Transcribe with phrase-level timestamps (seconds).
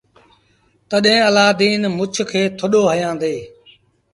[0.89, 3.35] تڏهيݩ الآدين مڇ کي ٿڏو هڻيآندي۔